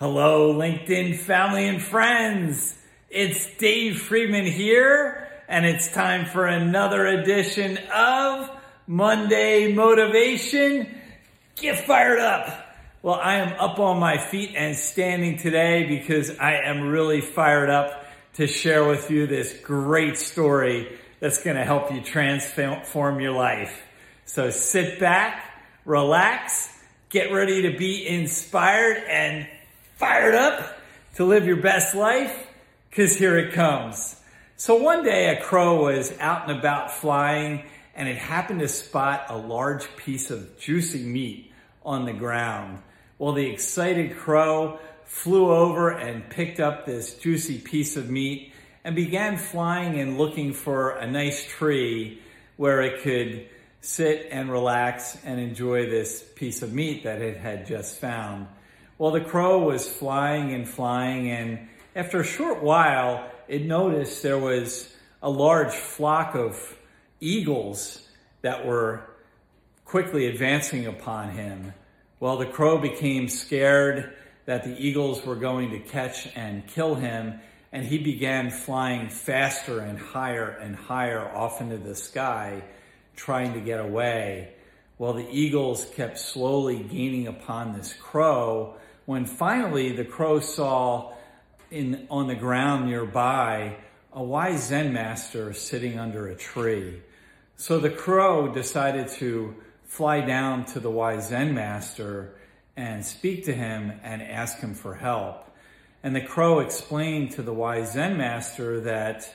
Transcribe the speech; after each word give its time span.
Hello, 0.00 0.52
LinkedIn 0.52 1.16
family 1.20 1.68
and 1.68 1.80
friends. 1.80 2.76
It's 3.10 3.48
Dave 3.58 4.02
Freedman 4.02 4.44
here, 4.44 5.28
and 5.46 5.64
it's 5.64 5.92
time 5.92 6.26
for 6.26 6.48
another 6.48 7.06
edition 7.06 7.78
of 7.94 8.50
Monday 8.88 9.72
Motivation. 9.72 10.92
Get 11.54 11.86
fired 11.86 12.18
up. 12.18 12.76
Well, 13.02 13.14
I 13.14 13.36
am 13.36 13.52
up 13.60 13.78
on 13.78 14.00
my 14.00 14.18
feet 14.18 14.54
and 14.56 14.74
standing 14.74 15.36
today 15.36 15.86
because 15.86 16.40
I 16.40 16.54
am 16.54 16.88
really 16.88 17.20
fired 17.20 17.70
up 17.70 18.04
to 18.32 18.48
share 18.48 18.84
with 18.84 19.12
you 19.12 19.28
this 19.28 19.56
great 19.62 20.18
story 20.18 20.98
that's 21.20 21.44
going 21.44 21.56
to 21.56 21.64
help 21.64 21.92
you 21.92 22.00
transform 22.00 23.20
your 23.20 23.32
life. 23.32 23.80
So 24.24 24.50
sit 24.50 24.98
back, 24.98 25.54
relax, 25.84 26.68
get 27.10 27.32
ready 27.32 27.70
to 27.70 27.78
be 27.78 28.04
inspired 28.04 28.96
and 29.08 29.46
fired 30.04 30.34
up 30.34 30.76
to 31.14 31.24
live 31.24 31.46
your 31.46 31.56
best 31.56 31.94
life? 31.94 32.46
Because 32.90 33.16
here 33.16 33.38
it 33.38 33.54
comes. 33.54 34.14
So 34.58 34.76
one 34.76 35.02
day 35.02 35.34
a 35.34 35.42
crow 35.42 35.82
was 35.82 36.12
out 36.20 36.46
and 36.46 36.58
about 36.58 36.90
flying 36.90 37.64
and 37.94 38.06
it 38.06 38.18
happened 38.18 38.60
to 38.60 38.68
spot 38.68 39.24
a 39.30 39.36
large 39.38 39.96
piece 39.96 40.30
of 40.30 40.58
juicy 40.58 41.02
meat 41.02 41.50
on 41.86 42.04
the 42.04 42.12
ground. 42.12 42.82
Well, 43.18 43.32
the 43.32 43.46
excited 43.46 44.18
crow 44.18 44.78
flew 45.06 45.50
over 45.50 45.88
and 45.88 46.28
picked 46.28 46.60
up 46.60 46.84
this 46.84 47.14
juicy 47.14 47.56
piece 47.56 47.96
of 47.96 48.10
meat 48.10 48.52
and 48.84 48.94
began 48.94 49.38
flying 49.38 49.98
and 49.98 50.18
looking 50.18 50.52
for 50.52 50.90
a 50.90 51.10
nice 51.10 51.46
tree 51.46 52.20
where 52.58 52.82
it 52.82 53.00
could 53.00 53.48
sit 53.80 54.28
and 54.30 54.52
relax 54.52 55.16
and 55.24 55.40
enjoy 55.40 55.88
this 55.88 56.22
piece 56.34 56.60
of 56.60 56.74
meat 56.74 57.04
that 57.04 57.22
it 57.22 57.38
had 57.38 57.66
just 57.66 57.98
found. 57.98 58.48
Well, 58.96 59.10
the 59.10 59.20
crow 59.20 59.58
was 59.58 59.88
flying 59.88 60.52
and 60.52 60.68
flying, 60.68 61.28
and 61.28 61.68
after 61.96 62.20
a 62.20 62.24
short 62.24 62.62
while, 62.62 63.28
it 63.48 63.66
noticed 63.66 64.22
there 64.22 64.38
was 64.38 64.94
a 65.20 65.28
large 65.28 65.74
flock 65.74 66.36
of 66.36 66.78
eagles 67.20 68.06
that 68.42 68.64
were 68.64 69.02
quickly 69.84 70.26
advancing 70.26 70.86
upon 70.86 71.30
him. 71.30 71.74
Well, 72.20 72.36
the 72.36 72.46
crow 72.46 72.78
became 72.78 73.28
scared 73.28 74.14
that 74.46 74.62
the 74.62 74.76
eagles 74.78 75.26
were 75.26 75.36
going 75.36 75.70
to 75.70 75.80
catch 75.80 76.28
and 76.36 76.64
kill 76.64 76.94
him, 76.94 77.40
and 77.72 77.84
he 77.84 77.98
began 77.98 78.50
flying 78.50 79.08
faster 79.08 79.80
and 79.80 79.98
higher 79.98 80.50
and 80.50 80.76
higher 80.76 81.28
off 81.34 81.60
into 81.60 81.78
the 81.78 81.96
sky, 81.96 82.62
trying 83.16 83.54
to 83.54 83.60
get 83.60 83.80
away. 83.80 84.52
Well, 84.96 85.14
the 85.14 85.28
eagles 85.28 85.84
kept 85.96 86.18
slowly 86.18 86.78
gaining 86.78 87.26
upon 87.26 87.72
this 87.72 87.92
crow 87.92 88.76
when 89.06 89.26
finally 89.26 89.90
the 89.92 90.04
crow 90.04 90.38
saw 90.38 91.12
in, 91.70 92.06
on 92.10 92.28
the 92.28 92.36
ground 92.36 92.86
nearby 92.86 93.76
a 94.12 94.22
wise 94.22 94.68
Zen 94.68 94.92
master 94.92 95.52
sitting 95.52 95.98
under 95.98 96.28
a 96.28 96.36
tree. 96.36 97.02
So 97.56 97.80
the 97.80 97.90
crow 97.90 98.52
decided 98.54 99.08
to 99.18 99.56
fly 99.84 100.20
down 100.20 100.64
to 100.66 100.80
the 100.80 100.90
wise 100.90 101.28
Zen 101.28 101.54
master 101.54 102.36
and 102.76 103.04
speak 103.04 103.44
to 103.46 103.52
him 103.52 103.92
and 104.04 104.22
ask 104.22 104.58
him 104.58 104.74
for 104.74 104.94
help. 104.94 105.50
And 106.04 106.14
the 106.14 106.20
crow 106.20 106.60
explained 106.60 107.32
to 107.32 107.42
the 107.42 107.52
wise 107.52 107.94
Zen 107.94 108.16
master 108.16 108.80
that 108.82 109.28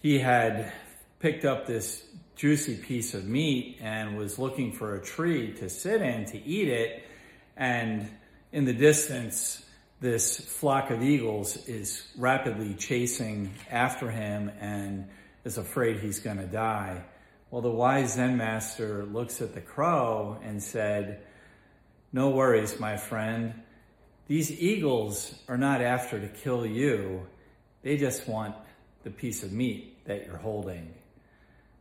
he 0.00 0.18
had 0.18 0.72
picked 1.20 1.46
up 1.46 1.66
this 1.66 2.04
juicy 2.40 2.74
piece 2.74 3.12
of 3.12 3.26
meat 3.26 3.76
and 3.82 4.16
was 4.16 4.38
looking 4.38 4.72
for 4.72 4.94
a 4.94 4.98
tree 4.98 5.52
to 5.52 5.68
sit 5.68 6.00
in 6.00 6.24
to 6.24 6.42
eat 6.42 6.68
it. 6.68 7.04
And 7.54 8.08
in 8.50 8.64
the 8.64 8.72
distance, 8.72 9.62
this 10.00 10.40
flock 10.40 10.90
of 10.90 11.02
eagles 11.02 11.68
is 11.68 12.02
rapidly 12.16 12.72
chasing 12.72 13.52
after 13.70 14.10
him 14.10 14.50
and 14.58 15.06
is 15.44 15.58
afraid 15.58 15.98
he's 15.98 16.20
going 16.20 16.38
to 16.38 16.46
die. 16.46 17.04
Well, 17.50 17.60
the 17.60 17.70
wise 17.70 18.14
Zen 18.14 18.38
master 18.38 19.04
looks 19.04 19.42
at 19.42 19.52
the 19.52 19.60
crow 19.60 20.38
and 20.42 20.62
said, 20.62 21.20
No 22.10 22.30
worries, 22.30 22.80
my 22.80 22.96
friend. 22.96 23.52
These 24.28 24.50
eagles 24.50 25.34
are 25.46 25.58
not 25.58 25.82
after 25.82 26.18
to 26.18 26.28
kill 26.28 26.64
you. 26.64 27.26
They 27.82 27.98
just 27.98 28.26
want 28.26 28.54
the 29.04 29.10
piece 29.10 29.42
of 29.42 29.52
meat 29.52 30.06
that 30.06 30.24
you're 30.24 30.38
holding. 30.38 30.94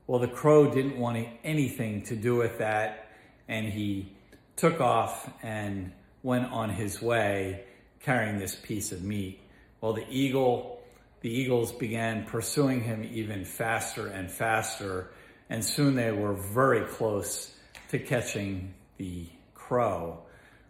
Well, 0.10 0.18
the 0.18 0.28
crow 0.28 0.74
didn't 0.74 0.98
want 0.98 1.28
anything 1.44 2.02
to 2.06 2.16
do 2.16 2.36
with 2.36 2.58
that, 2.58 3.12
and 3.48 3.68
he 3.68 4.12
took 4.56 4.82
off 4.82 5.32
and 5.44 5.92
went 6.24 6.52
on 6.52 6.72
his 6.72 7.00
way 7.00 7.66
carrying 8.00 8.40
this 8.40 8.56
piece 8.56 8.92
of 8.92 9.04
meat. 9.04 9.40
Well, 9.82 9.94
the 9.94 10.08
eagle, 10.10 10.82
the 11.22 11.30
eagles 11.30 11.72
began 11.72 12.26
pursuing 12.26 12.82
him 12.82 13.08
even 13.14 13.46
faster 13.46 14.08
and 14.08 14.32
faster, 14.32 15.12
and 15.48 15.64
soon 15.64 15.94
they 15.94 16.12
were 16.12 16.34
very 16.34 16.88
close 16.88 17.54
to 17.90 18.00
catching 18.00 18.74
the 18.98 19.28
crow. 19.54 20.24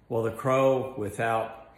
Well, 0.10 0.24
the 0.24 0.32
crow, 0.32 0.96
without 0.98 1.72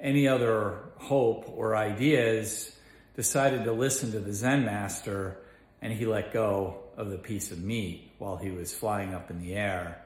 any 0.00 0.26
other 0.28 0.78
hope 0.96 1.44
or 1.54 1.76
ideas, 1.76 2.74
decided 3.16 3.64
to 3.64 3.72
listen 3.72 4.12
to 4.12 4.18
the 4.18 4.32
Zen 4.32 4.64
master 4.64 5.36
and 5.82 5.92
he 5.92 6.06
let 6.06 6.32
go 6.32 6.81
of 6.96 7.10
the 7.10 7.18
piece 7.18 7.50
of 7.50 7.62
meat 7.62 8.12
while 8.18 8.36
he 8.36 8.50
was 8.50 8.74
flying 8.74 9.14
up 9.14 9.30
in 9.30 9.40
the 9.40 9.54
air. 9.54 10.02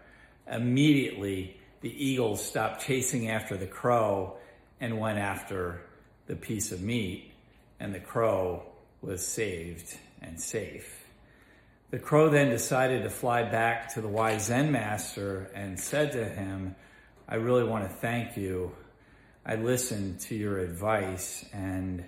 Immediately, 0.51 1.57
the 1.81 2.05
eagles 2.05 2.45
stopped 2.45 2.87
chasing 2.87 3.29
after 3.29 3.57
the 3.57 3.67
crow 3.67 4.37
and 4.81 4.99
went 4.99 5.19
after 5.19 5.83
the 6.27 6.37
piece 6.37 6.73
of 6.73 6.81
meat, 6.83 7.33
and 7.81 7.95
the 7.95 8.01
crow 8.01 8.63
was 9.03 9.27
saved 9.27 9.97
and 10.23 10.41
safe. 10.41 11.05
The 11.91 11.99
crow 11.99 12.29
then 12.29 12.51
decided 12.51 13.05
to 13.05 13.11
fly 13.11 13.45
back 13.45 13.95
to 13.95 14.01
the 14.01 14.09
wise 14.09 14.47
Zen 14.47 14.73
master 14.73 15.51
and 15.55 15.79
said 15.79 16.13
to 16.13 16.25
him, 16.25 16.75
I 17.29 17.37
really 17.37 17.65
want 17.65 17.89
to 17.89 17.97
thank 17.97 18.37
you. 18.37 18.73
I 19.45 19.55
listened 19.55 20.21
to 20.23 20.35
your 20.35 20.59
advice, 20.59 21.45
and 21.53 22.05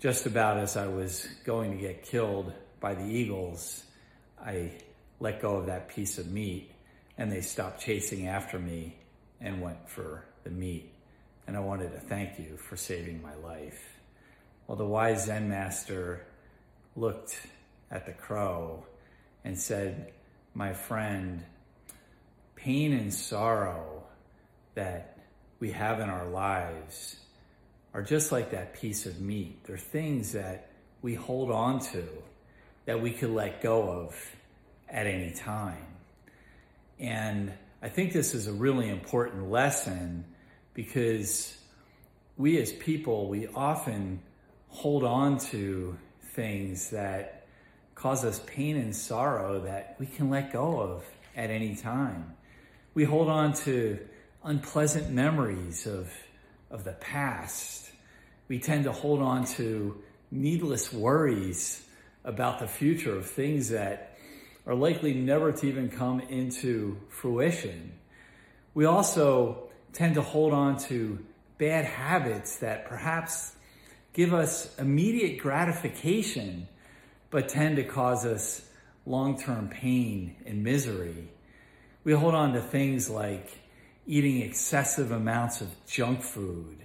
just 0.00 0.26
about 0.26 0.58
as 0.58 0.76
I 0.76 0.88
was 0.88 1.28
going 1.44 1.70
to 1.72 1.78
get 1.78 2.02
killed 2.02 2.52
by 2.80 2.94
the 2.94 3.04
eagles, 3.04 3.84
I 4.44 4.72
let 5.20 5.40
go 5.40 5.56
of 5.56 5.66
that 5.66 5.88
piece 5.88 6.18
of 6.18 6.30
meat 6.30 6.70
and 7.16 7.30
they 7.30 7.40
stopped 7.40 7.80
chasing 7.80 8.26
after 8.26 8.58
me 8.58 8.96
and 9.40 9.60
went 9.60 9.88
for 9.88 10.24
the 10.44 10.50
meat. 10.50 10.92
And 11.46 11.56
I 11.56 11.60
wanted 11.60 11.92
to 11.92 12.00
thank 12.00 12.38
you 12.38 12.56
for 12.56 12.76
saving 12.76 13.22
my 13.22 13.34
life. 13.36 13.80
Well, 14.66 14.76
the 14.76 14.86
wise 14.86 15.26
Zen 15.26 15.48
master 15.48 16.26
looked 16.96 17.38
at 17.90 18.06
the 18.06 18.12
crow 18.12 18.86
and 19.44 19.58
said, 19.58 20.12
My 20.54 20.72
friend, 20.72 21.44
pain 22.54 22.92
and 22.92 23.12
sorrow 23.12 24.04
that 24.74 25.18
we 25.58 25.72
have 25.72 26.00
in 26.00 26.08
our 26.08 26.28
lives 26.28 27.16
are 27.94 28.02
just 28.02 28.32
like 28.32 28.52
that 28.52 28.74
piece 28.74 29.06
of 29.06 29.20
meat. 29.20 29.64
They're 29.64 29.76
things 29.76 30.32
that 30.32 30.70
we 31.02 31.14
hold 31.14 31.50
on 31.50 31.80
to 31.80 32.08
that 32.84 33.00
we 33.00 33.12
could 33.12 33.30
let 33.30 33.62
go 33.62 33.88
of 33.88 34.16
at 34.88 35.06
any 35.06 35.32
time. 35.32 35.86
And 36.98 37.52
I 37.80 37.88
think 37.88 38.12
this 38.12 38.34
is 38.34 38.46
a 38.46 38.52
really 38.52 38.88
important 38.88 39.50
lesson 39.50 40.24
because 40.74 41.56
we 42.36 42.60
as 42.60 42.72
people, 42.72 43.28
we 43.28 43.46
often 43.48 44.20
hold 44.68 45.04
on 45.04 45.38
to 45.38 45.96
things 46.34 46.90
that 46.90 47.46
cause 47.94 48.24
us 48.24 48.40
pain 48.46 48.76
and 48.76 48.94
sorrow 48.94 49.60
that 49.60 49.96
we 49.98 50.06
can 50.06 50.30
let 50.30 50.52
go 50.52 50.80
of 50.80 51.04
at 51.36 51.50
any 51.50 51.74
time. 51.74 52.34
We 52.94 53.04
hold 53.04 53.28
on 53.28 53.52
to 53.54 53.98
unpleasant 54.44 55.10
memories 55.10 55.86
of, 55.86 56.10
of 56.70 56.84
the 56.84 56.92
past. 56.92 57.90
We 58.48 58.58
tend 58.58 58.84
to 58.84 58.92
hold 58.92 59.22
on 59.22 59.44
to 59.56 60.02
needless 60.30 60.92
worries 60.92 61.84
about 62.24 62.58
the 62.58 62.68
future 62.68 63.16
of 63.16 63.26
things 63.26 63.70
that 63.70 64.16
are 64.66 64.74
likely 64.74 65.14
never 65.14 65.52
to 65.52 65.66
even 65.66 65.88
come 65.88 66.20
into 66.20 66.98
fruition. 67.08 67.92
We 68.74 68.84
also 68.84 69.68
tend 69.92 70.14
to 70.14 70.22
hold 70.22 70.52
on 70.52 70.78
to 70.78 71.18
bad 71.58 71.84
habits 71.84 72.56
that 72.56 72.86
perhaps 72.86 73.54
give 74.12 74.32
us 74.32 74.78
immediate 74.78 75.40
gratification, 75.40 76.68
but 77.30 77.48
tend 77.48 77.76
to 77.76 77.84
cause 77.84 78.24
us 78.24 78.68
long 79.04 79.38
term 79.38 79.68
pain 79.68 80.36
and 80.46 80.62
misery. 80.62 81.28
We 82.04 82.12
hold 82.12 82.34
on 82.34 82.52
to 82.54 82.60
things 82.60 83.10
like 83.10 83.58
eating 84.06 84.42
excessive 84.42 85.12
amounts 85.12 85.60
of 85.60 85.68
junk 85.86 86.22
food. 86.22 86.78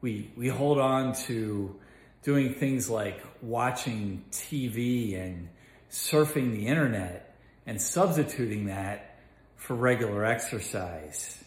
We, 0.00 0.30
we 0.36 0.48
hold 0.48 0.78
on 0.78 1.14
to 1.26 1.76
doing 2.22 2.54
things 2.54 2.88
like 2.88 3.20
watching 3.42 4.24
TV 4.30 5.20
and 5.20 5.48
surfing 5.90 6.52
the 6.52 6.66
internet 6.66 7.34
and 7.66 7.80
substituting 7.80 8.66
that 8.66 9.18
for 9.56 9.74
regular 9.74 10.24
exercise. 10.24 11.42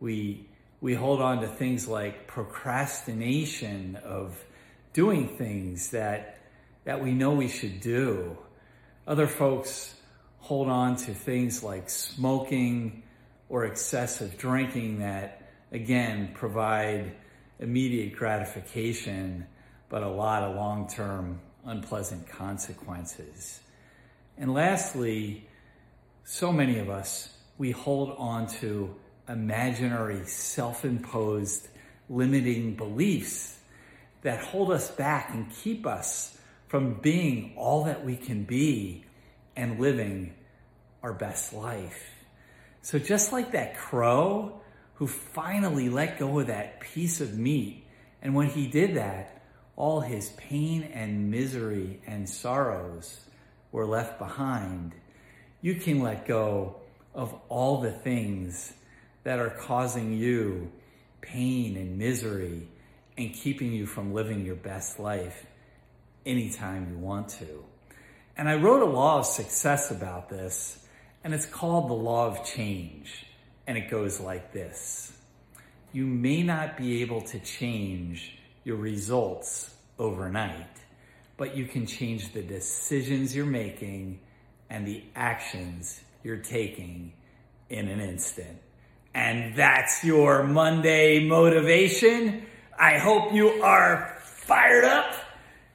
We, 0.00 0.46
We 0.80 0.94
hold 0.94 1.20
on 1.22 1.40
to 1.40 1.48
things 1.48 1.88
like 1.88 2.26
procrastination 2.26 3.96
of 3.96 4.36
doing 4.92 5.36
things 5.36 5.90
that, 5.90 6.38
that 6.84 7.02
we 7.02 7.12
know 7.12 7.32
we 7.32 7.48
should 7.48 7.80
do. 7.80 8.36
Other 9.06 9.26
folks 9.26 9.94
hold 10.38 10.68
on 10.68 10.96
to 10.96 11.14
things 11.14 11.62
like 11.62 11.88
smoking 11.88 13.02
or 13.48 13.64
excessive 13.64 14.36
drinking 14.36 15.00
that, 15.00 15.42
again, 15.72 16.30
provide 16.34 17.16
immediate 17.58 18.14
gratification, 18.16 19.46
but 19.88 20.02
a 20.02 20.08
lot 20.08 20.42
of 20.42 20.56
long 20.56 20.88
term 20.88 21.40
unpleasant 21.64 22.28
consequences. 22.28 23.60
And 24.38 24.52
lastly, 24.52 25.48
so 26.24 26.52
many 26.52 26.78
of 26.78 26.90
us, 26.90 27.32
we 27.58 27.70
hold 27.70 28.14
on 28.18 28.48
to 28.60 28.94
imaginary, 29.28 30.26
self 30.26 30.84
imposed, 30.84 31.68
limiting 32.08 32.74
beliefs 32.76 33.58
that 34.22 34.40
hold 34.40 34.72
us 34.72 34.90
back 34.90 35.30
and 35.32 35.50
keep 35.50 35.86
us 35.86 36.36
from 36.68 36.94
being 36.94 37.54
all 37.56 37.84
that 37.84 38.04
we 38.04 38.16
can 38.16 38.44
be 38.44 39.04
and 39.54 39.80
living 39.80 40.34
our 41.02 41.12
best 41.12 41.52
life. 41.52 42.10
So, 42.82 42.98
just 42.98 43.32
like 43.32 43.52
that 43.52 43.76
crow 43.76 44.60
who 44.94 45.06
finally 45.06 45.88
let 45.88 46.18
go 46.18 46.38
of 46.40 46.48
that 46.48 46.80
piece 46.80 47.20
of 47.20 47.36
meat, 47.36 47.84
and 48.22 48.34
when 48.34 48.48
he 48.48 48.66
did 48.66 48.96
that, 48.96 49.35
all 49.76 50.00
his 50.00 50.30
pain 50.30 50.82
and 50.94 51.30
misery 51.30 52.00
and 52.06 52.28
sorrows 52.28 53.20
were 53.72 53.86
left 53.86 54.18
behind. 54.18 54.92
You 55.60 55.74
can 55.74 56.00
let 56.00 56.26
go 56.26 56.76
of 57.14 57.34
all 57.48 57.80
the 57.80 57.92
things 57.92 58.72
that 59.24 59.38
are 59.38 59.50
causing 59.50 60.16
you 60.16 60.70
pain 61.20 61.76
and 61.76 61.98
misery 61.98 62.68
and 63.18 63.32
keeping 63.32 63.72
you 63.72 63.86
from 63.86 64.14
living 64.14 64.44
your 64.44 64.54
best 64.54 64.98
life 64.98 65.46
anytime 66.24 66.90
you 66.90 66.98
want 66.98 67.28
to. 67.28 67.64
And 68.36 68.48
I 68.48 68.56
wrote 68.56 68.82
a 68.82 68.90
law 68.90 69.20
of 69.20 69.26
success 69.26 69.90
about 69.90 70.28
this, 70.28 70.84
and 71.24 71.32
it's 71.34 71.46
called 71.46 71.88
the 71.88 71.94
law 71.94 72.26
of 72.26 72.44
change. 72.44 73.26
And 73.66 73.76
it 73.76 73.90
goes 73.90 74.20
like 74.20 74.52
this 74.52 75.12
You 75.92 76.06
may 76.06 76.42
not 76.42 76.76
be 76.76 77.02
able 77.02 77.22
to 77.22 77.38
change 77.40 78.38
your 78.66 78.76
results 78.76 79.72
overnight, 79.96 80.66
but 81.36 81.56
you 81.56 81.66
can 81.66 81.86
change 81.86 82.32
the 82.32 82.42
decisions 82.42 83.34
you're 83.34 83.46
making 83.46 84.18
and 84.68 84.84
the 84.84 85.04
actions 85.14 86.00
you're 86.24 86.36
taking 86.36 87.12
in 87.70 87.86
an 87.86 88.00
instant. 88.00 88.58
And 89.14 89.54
that's 89.54 90.02
your 90.02 90.42
Monday 90.42 91.28
motivation. 91.28 92.44
I 92.76 92.98
hope 92.98 93.32
you 93.32 93.62
are 93.62 94.18
fired 94.20 94.84
up. 94.84 95.14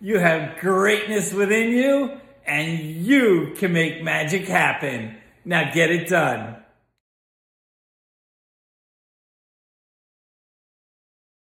You 0.01 0.19
have 0.19 0.59
greatness 0.59 1.31
within 1.31 1.71
you 1.71 2.19
and 2.45 2.77
you 2.77 3.53
can 3.55 3.71
make 3.71 4.03
magic 4.03 4.49
happen. 4.49 5.15
Now 5.45 5.73
get 5.73 5.91
it 5.91 6.09
done. 6.09 6.60